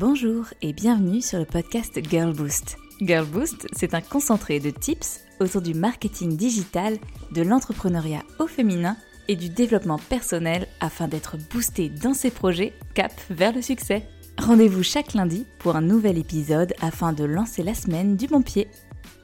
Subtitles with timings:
[0.00, 2.76] Bonjour et bienvenue sur le podcast Girl Boost.
[3.00, 6.98] Girl Boost, c'est un concentré de tips autour du marketing digital,
[7.32, 13.10] de l'entrepreneuriat au féminin et du développement personnel afin d'être boosté dans ses projets cap
[13.28, 14.06] vers le succès.
[14.38, 18.68] Rendez-vous chaque lundi pour un nouvel épisode afin de lancer la semaine du bon pied.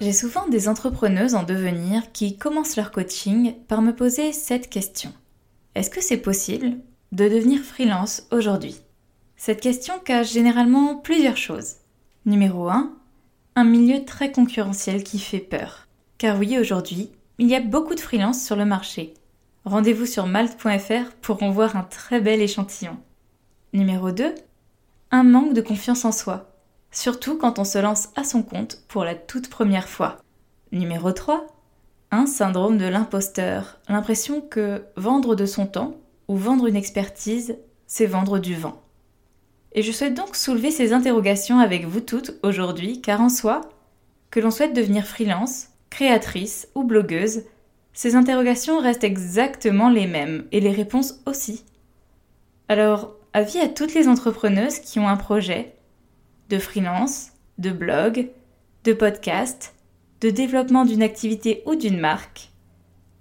[0.00, 5.12] J'ai souvent des entrepreneuses en devenir qui commencent leur coaching par me poser cette question.
[5.76, 6.78] Est-ce que c'est possible
[7.12, 8.83] de devenir freelance aujourd'hui?
[9.44, 11.74] Cette question cache généralement plusieurs choses.
[12.24, 12.94] Numéro 1.
[13.56, 15.86] Un milieu très concurrentiel qui fait peur.
[16.16, 19.12] Car oui, aujourd'hui, il y a beaucoup de freelance sur le marché.
[19.66, 22.96] Rendez-vous sur malte.fr pour en voir un très bel échantillon.
[23.74, 24.34] Numéro 2.
[25.10, 26.50] Un manque de confiance en soi.
[26.90, 30.16] Surtout quand on se lance à son compte pour la toute première fois.
[30.72, 31.46] Numéro 3.
[32.12, 33.78] Un syndrome de l'imposteur.
[33.90, 35.96] L'impression que vendre de son temps
[36.28, 38.80] ou vendre une expertise, c'est vendre du vent.
[39.74, 43.60] Et je souhaite donc soulever ces interrogations avec vous toutes aujourd'hui, car en soi,
[44.30, 47.42] que l'on souhaite devenir freelance, créatrice ou blogueuse,
[47.92, 51.64] ces interrogations restent exactement les mêmes, et les réponses aussi.
[52.68, 55.74] Alors, avis à toutes les entrepreneuses qui ont un projet
[56.50, 58.30] de freelance, de blog,
[58.84, 59.74] de podcast,
[60.20, 62.50] de développement d'une activité ou d'une marque,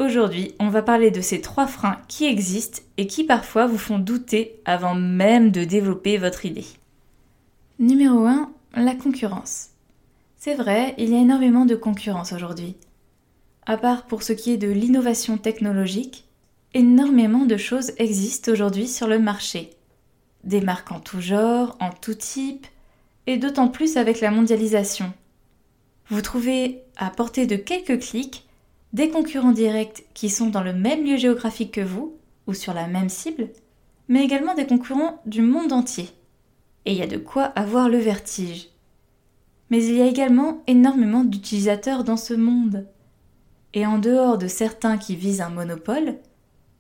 [0.04, 4.00] Aujourd'hui, on va parler de ces trois freins qui existent et qui parfois vous font
[4.00, 6.66] douter avant même de développer votre idée.
[7.80, 9.70] Numéro 1, la concurrence.
[10.36, 12.76] C'est vrai, il y a énormément de concurrence aujourd'hui.
[13.66, 16.26] À part pour ce qui est de l'innovation technologique,
[16.74, 19.70] énormément de choses existent aujourd'hui sur le marché.
[20.44, 22.68] Des marques en tout genre, en tout type,
[23.26, 25.14] et d'autant plus avec la mondialisation.
[26.10, 28.46] Vous trouvez à portée de quelques clics
[28.94, 32.16] des concurrents directs qui sont dans le même lieu géographique que vous,
[32.48, 33.50] ou sur la même cible,
[34.08, 36.10] mais également des concurrents du monde entier.
[36.86, 38.70] Et il y a de quoi avoir le vertige.
[39.70, 42.88] Mais il y a également énormément d'utilisateurs dans ce monde.
[43.74, 46.20] Et en dehors de certains qui visent un monopole,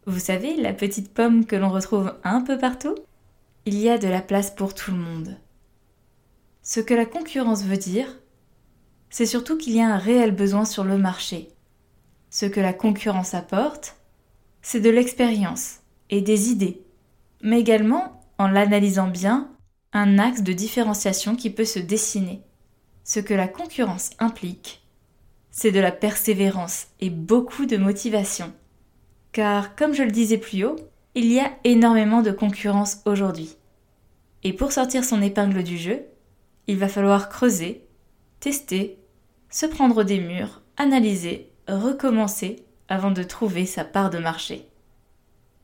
[0.05, 2.95] vous savez, la petite pomme que l'on retrouve un peu partout,
[3.65, 5.37] il y a de la place pour tout le monde.
[6.61, 8.19] Ce que la concurrence veut dire,
[9.09, 11.49] c'est surtout qu'il y a un réel besoin sur le marché,
[12.33, 13.95] ce que la concurrence apporte,
[14.63, 16.81] c'est de l'expérience et des idées,
[17.43, 19.51] mais également, en l'analysant bien,
[19.93, 22.41] un axe de différenciation qui peut se dessiner.
[23.03, 24.83] Ce que la concurrence implique,
[25.51, 28.51] c'est de la persévérance et beaucoup de motivation.
[29.31, 30.77] Car, comme je le disais plus haut,
[31.13, 33.57] il y a énormément de concurrence aujourd'hui.
[34.41, 36.01] Et pour sortir son épingle du jeu,
[36.65, 37.85] il va falloir creuser,
[38.39, 38.97] tester,
[39.51, 44.67] se prendre des murs, analyser recommencer avant de trouver sa part de marché.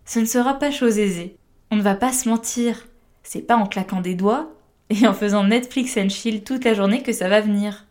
[0.06, 1.36] Ce ne sera pas chose aisée.
[1.72, 2.88] On ne va pas se mentir.
[3.24, 4.52] C'est pas en claquant des doigts
[4.90, 7.86] et en faisant Netflix and chill toute la journée que ça va venir.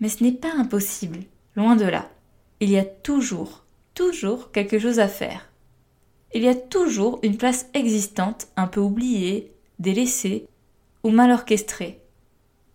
[0.00, 1.20] Mais ce n'est pas impossible,
[1.54, 2.10] loin de là.
[2.60, 3.64] Il y a toujours,
[3.94, 5.48] toujours quelque chose à faire.
[6.34, 10.46] Il y a toujours une place existante un peu oubliée, délaissée
[11.04, 12.00] ou mal orchestrée.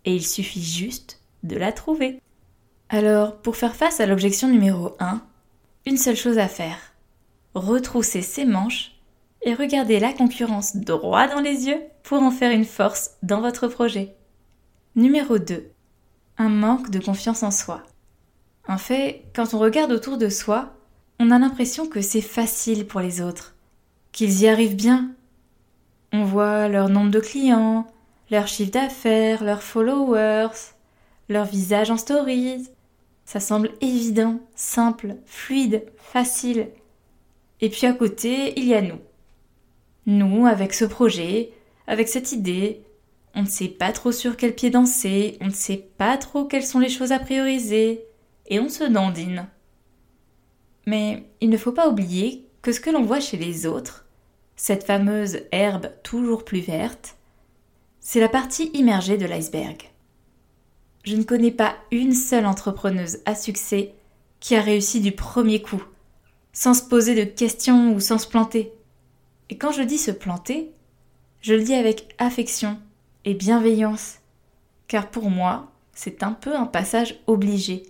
[0.04, 2.20] Et il suffit juste de la trouver.
[2.90, 5.20] Alors, pour faire face à l'objection numéro 1,
[5.84, 6.78] une seule chose à faire.
[7.54, 8.92] Retrousser ses manches
[9.42, 13.68] et regarder la concurrence droit dans les yeux pour en faire une force dans votre
[13.68, 14.16] projet.
[14.96, 15.70] Numéro 2.
[16.38, 17.82] Un manque de confiance en soi.
[18.66, 20.74] En fait, quand on regarde autour de soi,
[21.20, 23.54] on a l'impression que c'est facile pour les autres,
[24.12, 25.10] qu'ils y arrivent bien.
[26.12, 27.86] On voit leur nombre de clients,
[28.30, 30.56] leur chiffre d'affaires, leurs followers,
[31.28, 32.70] leur visage en stories,
[33.28, 36.70] ça semble évident, simple, fluide, facile.
[37.60, 39.00] Et puis à côté, il y a nous.
[40.06, 41.52] Nous, avec ce projet,
[41.86, 42.86] avec cette idée,
[43.34, 46.64] on ne sait pas trop sur quel pied danser, on ne sait pas trop quelles
[46.64, 48.02] sont les choses à prioriser,
[48.46, 49.46] et on se dandine.
[50.86, 54.06] Mais il ne faut pas oublier que ce que l'on voit chez les autres,
[54.56, 57.18] cette fameuse herbe toujours plus verte,
[58.00, 59.90] c'est la partie immergée de l'iceberg.
[61.04, 63.94] Je ne connais pas une seule entrepreneuse à succès
[64.40, 65.82] qui a réussi du premier coup,
[66.52, 68.72] sans se poser de questions ou sans se planter.
[69.50, 70.70] Et quand je dis se planter,
[71.40, 72.78] je le dis avec affection
[73.24, 74.18] et bienveillance,
[74.86, 77.84] car pour moi, c'est un peu un passage obligé.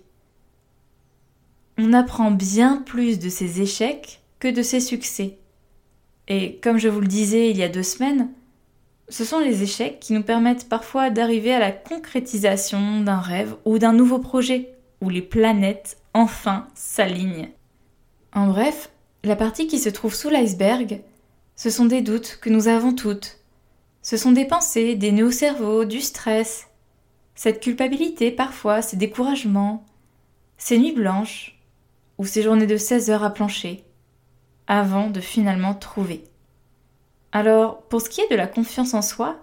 [1.77, 5.37] On apprend bien plus de ses échecs que de ses succès.
[6.27, 8.29] Et comme je vous le disais il y a deux semaines,
[9.09, 13.79] ce sont les échecs qui nous permettent parfois d'arriver à la concrétisation d'un rêve ou
[13.79, 17.49] d'un nouveau projet, où les planètes enfin s'alignent.
[18.33, 18.89] En bref,
[19.23, 21.01] la partie qui se trouve sous l'iceberg,
[21.55, 23.37] ce sont des doutes que nous avons toutes,
[24.01, 26.67] Ce sont des pensées, des nœuds au cerveau, du stress.
[27.35, 29.85] Cette culpabilité, parfois, ces découragements,
[30.57, 31.59] ces nuits blanches,
[32.17, 33.83] ou ces journées de 16 heures à plancher,
[34.67, 36.23] avant de finalement trouver.
[37.31, 39.37] Alors, pour ce qui est de la confiance en soi,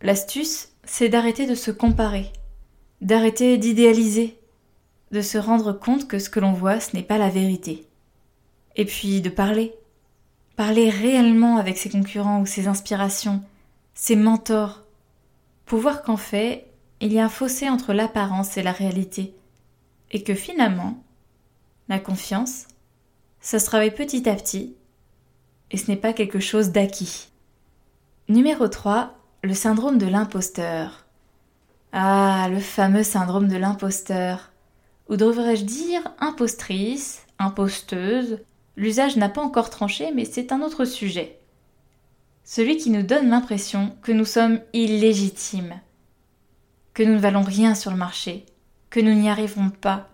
[0.00, 2.32] l'astuce, c'est d'arrêter de se comparer,
[3.00, 4.38] d'arrêter d'idéaliser,
[5.10, 7.86] de se rendre compte que ce que l'on voit, ce n'est pas la vérité.
[8.76, 9.74] Et puis de parler.
[10.56, 13.42] Parler réellement avec ses concurrents ou ses inspirations,
[13.94, 14.82] ses mentors,
[15.66, 16.66] pour voir qu'en fait,
[17.00, 19.34] il y a un fossé entre l'apparence et la réalité,
[20.10, 21.02] et que finalement,
[21.88, 22.66] la confiance,
[23.40, 24.74] ça se travaille petit à petit,
[25.70, 27.28] et ce n'est pas quelque chose d'acquis.
[28.28, 31.06] Numéro 3, le syndrome de l'imposteur.
[31.92, 34.50] Ah, le fameux syndrome de l'imposteur.
[35.08, 38.40] Ou devrais-je dire impostrice, imposteuse
[38.76, 41.40] L'usage n'a pas encore tranché, mais c'est un autre sujet.
[42.44, 45.80] Celui qui nous donne l'impression que nous sommes illégitimes,
[46.94, 48.46] que nous ne valons rien sur le marché,
[48.88, 50.08] que nous n'y arriverons pas,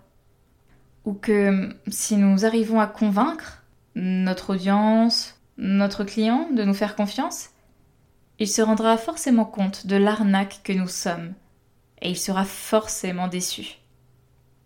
[1.04, 3.64] ou que si nous arrivons à convaincre
[3.94, 7.50] notre audience, notre client de nous faire confiance,
[8.38, 11.34] il se rendra forcément compte de l'arnaque que nous sommes,
[12.02, 13.78] et il sera forcément déçu.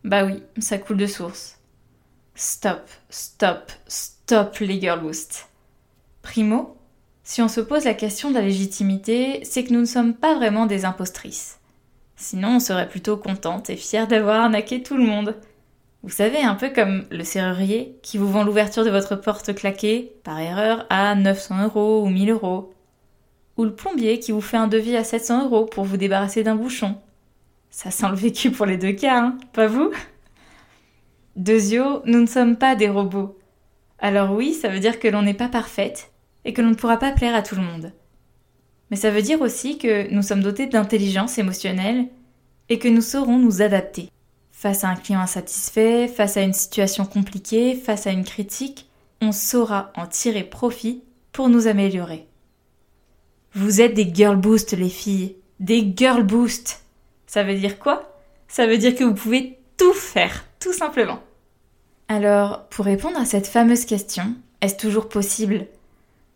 [0.05, 1.58] Bah oui, ça coule de source.
[2.35, 5.49] Stop, stop, stop les girl boost.
[6.23, 6.76] Primo,
[7.25, 10.35] si on se pose la question de la légitimité, c'est que nous ne sommes pas
[10.35, 11.58] vraiment des impostrices.
[12.17, 15.37] Sinon, on serait plutôt contente et fière d'avoir arnaqué tout le monde.
[16.09, 20.15] Vous savez, un peu comme le serrurier qui vous vend l'ouverture de votre porte claquée,
[20.25, 22.73] par erreur, à 900 euros ou 1000 euros.
[23.59, 26.57] Ou le plombier qui vous fait un devis à 700 euros pour vous débarrasser d'un
[26.57, 26.97] bouchon.
[27.69, 29.91] Ça sent le vécu pour les deux cas, hein, pas vous?
[31.37, 33.39] Deuxio, nous ne sommes pas des robots.
[33.99, 36.11] Alors oui, ça veut dire que l'on n'est pas parfaite
[36.47, 37.93] et que l'on ne pourra pas plaire à tout le monde.
[38.91, 42.07] Mais ça veut dire aussi que nous sommes dotés d'intelligence émotionnelle
[42.71, 44.09] et que nous saurons nous adapter.
[44.61, 48.89] Face à un client insatisfait, face à une situation compliquée, face à une critique,
[49.21, 52.27] on saura en tirer profit pour nous améliorer.
[53.55, 56.83] Vous êtes des girl boost les filles, des girl boost.
[57.29, 58.19] Ça veut dire quoi?
[58.49, 61.21] Ça veut dire que vous pouvez tout faire, tout simplement.
[62.09, 65.69] Alors, pour répondre à cette fameuse question, est-ce toujours possible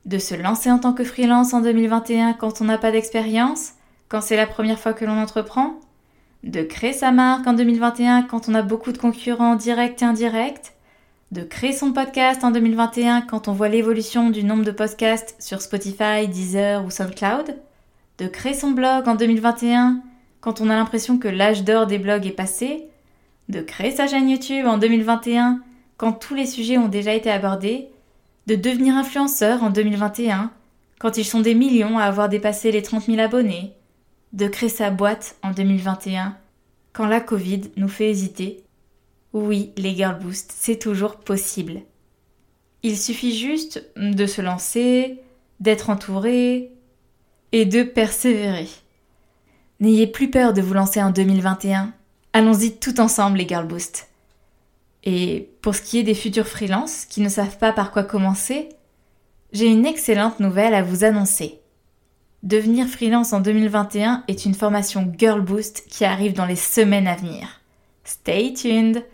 [0.05, 3.73] de se lancer en tant que freelance en 2021 quand on n'a pas d'expérience,
[4.09, 5.81] quand c'est la première fois que l'on entreprend?
[6.45, 10.73] De créer sa marque en 2021 quand on a beaucoup de concurrents directs et indirects,
[11.31, 15.63] de créer son podcast en 2021 quand on voit l'évolution du nombre de podcasts sur
[15.63, 17.57] Spotify, Deezer ou SoundCloud,
[18.19, 20.03] de créer son blog en 2021
[20.41, 22.89] quand on a l'impression que l'âge d'or des blogs est passé,
[23.49, 25.61] de créer sa chaîne YouTube en 2021
[25.97, 27.89] quand tous les sujets ont déjà été abordés,
[28.49, 30.51] de devenir influenceur en 2021
[30.99, 33.73] quand ils sont des millions à avoir dépassé les 30 000 abonnés,
[34.33, 36.37] de créer sa boîte en 2021
[36.93, 38.65] quand la Covid nous fait hésiter.
[39.33, 41.81] Oui, les Girl Boost, c'est toujours possible.
[42.83, 45.21] Il suffit juste de se lancer,
[45.61, 46.73] d'être entouré
[47.53, 48.69] et de persévérer.
[49.81, 51.93] N'ayez plus peur de vous lancer en 2021.
[52.33, 54.09] Allons-y tout ensemble les Girl Boost.
[55.05, 58.69] Et pour ce qui est des futurs freelances qui ne savent pas par quoi commencer,
[59.53, 61.62] j'ai une excellente nouvelle à vous annoncer.
[62.43, 67.15] Devenir freelance en 2021 est une formation Girl Boost qui arrive dans les semaines à
[67.15, 67.61] venir.
[68.03, 69.05] Stay tuned!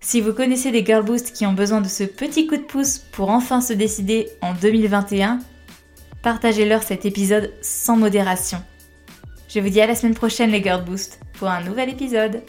[0.00, 2.98] Si vous connaissez des Girl Boost qui ont besoin de ce petit coup de pouce
[2.98, 5.38] pour enfin se décider en 2021,
[6.24, 8.60] partagez-leur cet épisode sans modération.
[9.48, 12.42] Je vous dis à la semaine prochaine les Girl Boost pour un nouvel épisode.